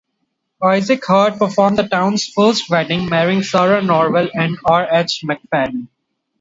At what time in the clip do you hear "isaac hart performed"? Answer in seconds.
0.65-1.77